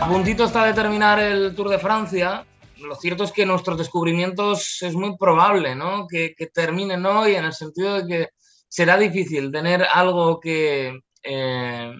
A 0.00 0.08
puntito 0.08 0.44
está 0.44 0.64
de 0.66 0.74
terminar 0.74 1.18
el 1.18 1.54
Tour 1.54 1.68
de 1.68 1.78
Francia. 1.78 2.46
Lo 2.78 2.94
cierto 2.96 3.24
es 3.24 3.32
que 3.32 3.46
nuestros 3.46 3.78
descubrimientos 3.78 4.82
es 4.82 4.94
muy 4.94 5.16
probable 5.16 5.74
¿no? 5.74 6.06
que, 6.06 6.34
que 6.36 6.48
terminen 6.48 7.06
hoy 7.06 7.36
en 7.36 7.44
el 7.44 7.52
sentido 7.52 7.94
de 7.94 8.06
que 8.06 8.28
será 8.68 8.98
difícil 8.98 9.50
tener 9.50 9.84
algo 9.84 10.40
que 10.40 11.00
eh, 11.22 11.92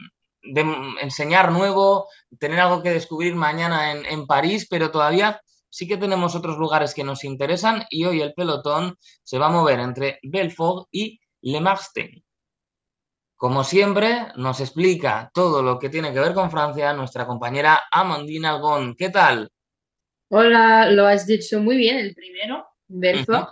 enseñar 1.00 1.52
nuevo, 1.52 2.08
tener 2.38 2.60
algo 2.60 2.82
que 2.82 2.90
descubrir 2.90 3.34
mañana 3.34 3.92
en, 3.92 4.04
en 4.04 4.26
París, 4.26 4.66
pero 4.68 4.90
todavía 4.90 5.40
sí 5.70 5.86
que 5.88 5.96
tenemos 5.96 6.34
otros 6.34 6.58
lugares 6.58 6.94
que 6.94 7.04
nos 7.04 7.24
interesan 7.24 7.84
y 7.90 8.04
hoy 8.04 8.20
el 8.20 8.34
pelotón 8.34 8.96
se 9.22 9.38
va 9.38 9.46
a 9.46 9.50
mover 9.50 9.80
entre 9.80 10.18
Belfort 10.22 10.88
y 10.90 11.20
Le 11.42 11.60
Marstein. 11.60 12.23
Como 13.44 13.62
siempre, 13.62 14.28
nos 14.36 14.58
explica 14.60 15.30
todo 15.34 15.62
lo 15.62 15.78
que 15.78 15.90
tiene 15.90 16.14
que 16.14 16.18
ver 16.18 16.32
con 16.32 16.50
Francia 16.50 16.94
nuestra 16.94 17.26
compañera 17.26 17.78
Amandine 17.92 18.48
Algón. 18.48 18.94
¿Qué 18.96 19.10
tal? 19.10 19.50
Hola, 20.30 20.90
lo 20.90 21.06
has 21.06 21.26
dicho 21.26 21.60
muy 21.60 21.76
bien, 21.76 21.98
el 21.98 22.14
primero, 22.14 22.66
Belfort. 22.88 23.50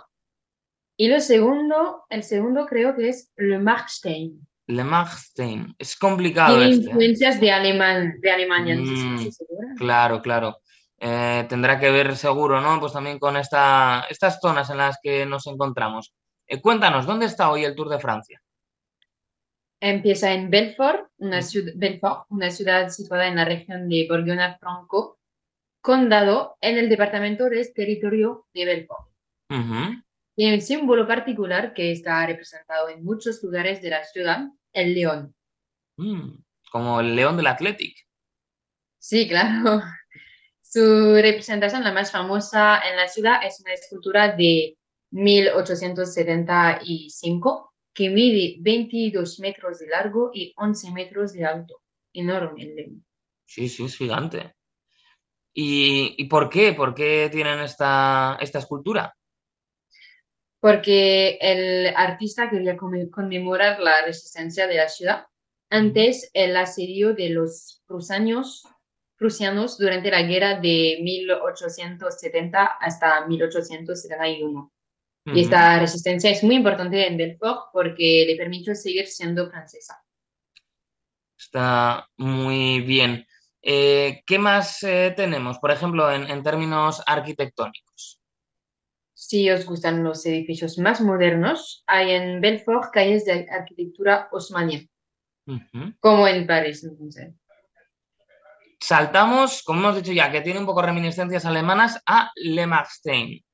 Y 0.97 1.09
lo 1.09 1.19
segundo, 1.19 2.05
el 2.09 2.23
segundo 2.23 2.65
creo 2.65 2.95
que 2.95 3.09
es 3.09 3.31
Le 3.35 3.59
Marstein. 3.59 4.43
Le 4.65 4.83
Marstein. 4.83 5.75
Es 5.77 5.95
complicado. 5.95 6.57
Tiene 6.57 6.71
este. 6.71 6.85
influencias 6.87 7.39
de, 7.39 7.51
alemán, 7.51 8.15
de 8.19 8.31
Alemania, 8.31 8.75
no 8.75 8.87
sé 8.87 8.95
si 8.95 9.27
Mm, 9.27 9.31
segura. 9.31 9.67
Claro, 9.77 10.23
claro. 10.23 10.57
Eh, 10.97 11.45
tendrá 11.47 11.79
que 11.79 11.91
ver 11.91 12.17
seguro, 12.17 12.61
¿no? 12.61 12.79
Pues 12.79 12.93
también 12.93 13.19
con 13.19 13.37
esta, 13.37 14.07
estas 14.09 14.39
zonas 14.41 14.71
en 14.71 14.77
las 14.77 14.97
que 15.03 15.27
nos 15.27 15.45
encontramos. 15.45 16.15
Eh, 16.47 16.59
cuéntanos, 16.59 17.05
¿dónde 17.05 17.27
está 17.27 17.51
hoy 17.51 17.63
el 17.63 17.75
Tour 17.75 17.89
de 17.89 17.99
Francia? 17.99 18.41
Empieza 19.85 20.31
en 20.31 20.49
Belfort, 20.49 21.09
una, 21.17 21.41
ciudad, 21.41 21.73
Belfort, 21.75 22.25
una 22.29 22.49
ciudad 22.51 22.87
situada 22.87 23.27
en 23.27 23.35
la 23.35 23.43
región 23.43 23.89
de 23.89 24.07
Bourgogne-Franco, 24.07 25.19
condado 25.81 26.55
en 26.61 26.77
el 26.77 26.87
departamento 26.87 27.49
de 27.49 27.65
territorio 27.65 28.47
de 28.53 28.63
Belfort. 28.63 29.09
Ujú. 29.49 30.01
Tiene 30.37 30.55
un 30.55 30.61
símbolo 30.61 31.05
particular 31.05 31.73
que 31.73 31.91
está 31.91 32.25
representado 32.25 32.87
en 32.87 33.03
muchos 33.03 33.43
lugares 33.43 33.81
de 33.81 33.89
la 33.89 34.05
ciudad, 34.05 34.47
el 34.71 34.93
león. 34.93 35.35
Mm, 35.97 36.29
Como 36.71 37.01
el 37.01 37.13
león 37.13 37.35
del 37.35 37.47
Athletic. 37.47 38.07
Sí, 38.99 39.27
claro. 39.27 39.81
Su 40.61 41.13
representación, 41.15 41.83
la 41.83 41.91
más 41.91 42.09
famosa 42.09 42.79
en 42.89 42.95
la 42.95 43.09
ciudad, 43.09 43.45
es 43.45 43.59
una 43.59 43.73
escultura 43.73 44.33
de 44.33 44.77
1875 45.11 47.72
que 47.93 48.09
mide 48.09 48.57
22 48.59 49.39
metros 49.39 49.79
de 49.79 49.87
largo 49.87 50.31
y 50.33 50.53
11 50.57 50.91
metros 50.91 51.33
de 51.33 51.45
alto. 51.45 51.81
Enorme 52.13 52.63
el 52.63 52.75
león. 52.75 53.05
Sí, 53.45 53.69
sí, 53.69 53.85
es 53.85 53.95
gigante. 53.97 54.55
¿Y, 55.53 56.15
y 56.17 56.25
por 56.25 56.49
qué? 56.49 56.73
¿Por 56.73 56.95
qué 56.95 57.29
tienen 57.31 57.59
esta, 57.59 58.37
esta 58.41 58.59
escultura? 58.59 59.15
Porque 60.59 61.37
el 61.41 61.93
artista 61.95 62.49
quería 62.49 62.75
conme- 62.77 63.09
conmemorar 63.09 63.79
la 63.79 64.05
resistencia 64.05 64.65
de 64.67 64.75
la 64.75 64.89
ciudad 64.89 65.25
antes 65.69 66.29
el 66.33 66.55
asedio 66.57 67.13
de 67.13 67.29
los 67.29 67.83
prusianos, 67.87 68.63
prusianos 69.17 69.77
durante 69.77 70.11
la 70.11 70.21
guerra 70.23 70.59
de 70.59 70.99
1870 71.03 72.63
hasta 72.65 73.25
1871. 73.27 74.72
Y 75.25 75.41
esta 75.41 75.79
resistencia 75.79 76.29
es 76.29 76.43
muy 76.43 76.55
importante 76.55 77.07
en 77.07 77.17
Belfort 77.17 77.69
porque 77.71 78.25
le 78.27 78.35
permitió 78.35 78.75
seguir 78.75 79.07
siendo 79.07 79.49
francesa. 79.49 80.03
Está 81.37 82.09
muy 82.17 82.81
bien. 82.81 83.25
Eh, 83.61 84.21
¿qué 84.25 84.37
más 84.37 84.83
eh, 84.83 85.13
tenemos, 85.15 85.57
por 85.59 85.71
ejemplo, 85.71 86.11
en, 86.11 86.29
en 86.29 86.43
términos 86.43 87.01
arquitectónicos? 87.05 88.19
Si 89.13 89.49
os 89.49 89.65
gustan 89.65 90.03
los 90.03 90.25
edificios 90.25 90.77
más 90.77 90.99
modernos, 90.99 91.85
hay 91.87 92.11
en 92.11 92.41
Belfort 92.41 92.91
calles 92.91 93.23
de 93.23 93.47
arquitectura 93.49 94.27
osmania, 94.33 94.85
como 96.01 96.27
en 96.27 96.45
París, 96.45 96.83
entonces. 96.83 97.33
Saltamos, 98.81 99.63
como 99.63 99.79
hemos 99.79 99.95
dicho 99.95 100.11
ya, 100.11 100.29
que 100.29 100.41
tiene 100.41 100.59
un 100.59 100.65
poco 100.65 100.81
reminiscencias 100.81 101.45
alemanas, 101.45 102.03
a 102.05 102.31
Le 102.35 102.67
Marstein. 102.67 103.45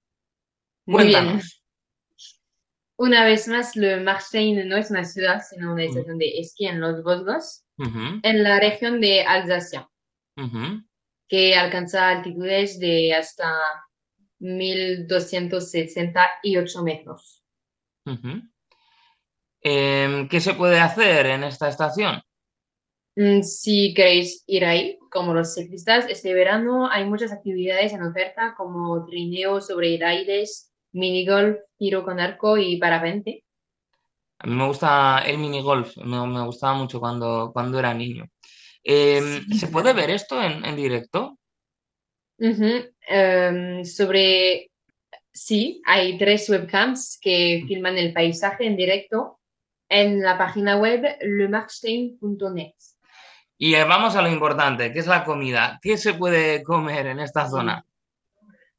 Muy 0.87 1.05
bien. 1.05 1.39
Una 2.99 3.23
vez 3.23 3.47
más, 3.47 3.75
Le 3.77 4.01
Marstein 4.01 4.67
no 4.67 4.75
es 4.75 4.91
una 4.91 5.05
ciudad, 5.05 5.41
sino 5.49 5.71
una 5.71 5.85
estación 5.85 6.17
de 6.17 6.37
esquí 6.37 6.65
en 6.65 6.81
los 6.81 7.01
Vosgos, 7.01 7.63
en 8.23 8.43
la 8.43 8.59
región 8.59 8.99
de 8.99 9.21
Alsacia, 9.21 9.89
que 11.29 11.55
alcanza 11.55 12.09
altitudes 12.09 12.77
de 12.77 13.13
hasta 13.13 13.57
1268 14.39 16.83
metros. 16.83 17.41
Em, 19.61 20.27
¿qué 20.27 20.41
se 20.41 20.55
puede 20.55 20.81
hacer 20.81 21.27
en 21.27 21.45
esta 21.45 21.69
estación? 21.69 22.21
Mm, 23.15 23.43
Si 23.43 23.93
queréis 23.93 24.43
ir 24.45 24.65
ahí, 24.65 24.99
como 25.09 25.33
los 25.33 25.53
ciclistas, 25.53 26.05
este 26.09 26.33
verano 26.33 26.89
hay 26.91 27.05
muchas 27.05 27.31
actividades 27.31 27.93
en 27.93 28.03
oferta 28.03 28.55
como 28.57 29.05
trineo 29.05 29.61
sobre 29.61 29.97
raíles, 29.97 30.68
minigolf, 30.93 31.59
tiro 31.77 32.03
con 32.03 32.19
arco 32.19 32.57
y 32.57 32.77
parapente. 32.77 33.43
A 34.39 34.47
mí 34.47 34.55
me 34.55 34.67
gusta 34.67 35.23
el 35.25 35.37
minigolf, 35.37 35.97
me, 35.97 36.25
me 36.27 36.45
gustaba 36.45 36.73
mucho 36.73 36.99
cuando, 36.99 37.51
cuando 37.53 37.77
era 37.77 37.93
niño. 37.93 38.25
Em, 38.83 39.45
¿se 39.51 39.67
puede 39.67 39.93
ver 39.93 40.09
esto 40.09 40.41
en, 40.41 40.63
en 40.63 40.75
directo? 40.75 41.37
Em, 42.37 43.83
sobre, 43.83 44.71
sí, 45.31 45.81
hay 45.85 46.17
tres 46.17 46.49
webcams 46.49 47.19
que 47.21 47.65
filman 47.67 47.97
el 47.97 48.13
paisaje 48.13 48.65
en 48.65 48.77
directo 48.77 49.39
en 49.89 50.21
la 50.21 50.37
página 50.37 50.77
web 50.77 51.17
lemarstein.net. 51.21 52.73
Y 53.57 53.73
vamos 53.73 54.15
a 54.15 54.21
lo 54.21 54.29
importante, 54.29 54.93
que 54.93 54.99
es 54.99 55.07
la 55.07 55.25
comida. 55.25 55.79
¿Qué 55.81 55.97
se 55.97 56.13
puede 56.13 56.63
comer 56.63 57.07
en 57.07 57.19
esta 57.19 57.49
zona? 57.49 57.85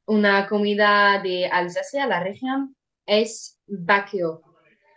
Una 0.05 0.47
comida 0.47 1.21
de 1.21 1.47
Alsacia, 1.47 2.07
la 2.07 2.23
región, 2.23 2.75
es 3.05 3.59
Bacio. 3.67 4.41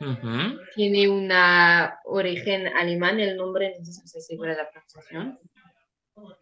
Ujú, 0.01 0.59
Tiene 0.75 1.09
una 1.09 1.99
origen 2.05 2.67
alemán, 2.69 3.21
el 3.21 3.37
nombre, 3.37 3.77
no 3.79 3.85
sé 3.85 4.21
si 4.21 4.37
la 4.37 4.69
pronunciación, 4.71 5.39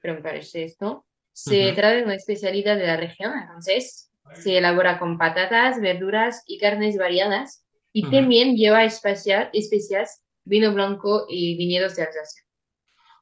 pero 0.00 0.14
me 0.14 0.20
parece 0.22 0.64
esto. 0.64 1.04
Se 1.32 1.72
trata 1.72 1.96
de 1.96 2.02
una 2.04 2.14
especialidad 2.14 2.76
de 2.76 2.86
la 2.86 2.96
región, 2.96 3.32
entonces 3.38 4.10
se 4.34 4.58
elabora 4.58 4.98
con 4.98 5.18
patatas, 5.18 5.80
verduras 5.80 6.42
y 6.46 6.58
carnes 6.58 6.96
variadas 6.96 7.64
y 7.92 8.08
también 8.10 8.56
lleva 8.56 8.84
especias, 8.84 9.48
especias, 9.52 10.22
vino 10.44 10.72
blanco 10.72 11.26
y 11.28 11.56
viñedos 11.56 11.96
de 11.96 12.02
Alsacia. 12.02 12.42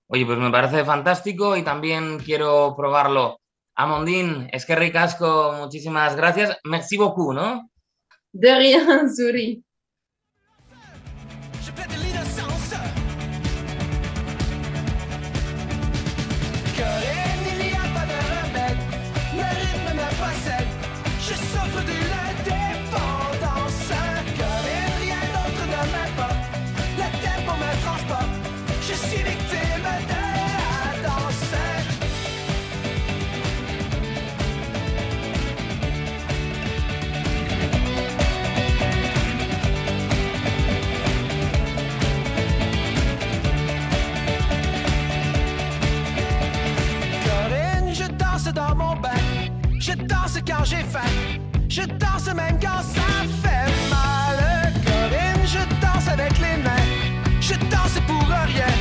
Oye, 0.06 0.26
pues 0.26 0.38
me 0.38 0.50
parece 0.50 0.84
fantástico 0.84 1.56
y 1.56 1.62
también 1.62 2.18
quiero 2.18 2.74
probarlo. 2.76 3.39
Amondín, 3.82 4.48
es 4.52 4.66
que 4.66 4.76
ricasco, 4.76 5.54
muchísimas 5.58 6.14
gracias. 6.14 6.58
Merci 6.64 6.98
beaucoup, 6.98 7.32
¿no? 7.32 7.70
De 8.32 8.54
rien, 8.54 9.14
Suri. 9.14 9.64
Je 49.90 49.96
danse 50.04 50.38
quand 50.46 50.64
j'ai 50.64 50.84
faim. 50.84 51.10
Je 51.68 51.82
danse 51.82 52.26
même 52.32 52.58
quand 52.60 52.82
ça 52.94 53.26
fait 53.42 53.90
mal. 53.90 54.72
Corinne, 54.84 55.44
je 55.44 55.58
danse 55.84 56.06
avec 56.06 56.38
les 56.38 56.62
mains. 56.62 56.86
Je 57.40 57.54
danse 57.54 57.98
pour 58.06 58.22
rien. 58.28 58.79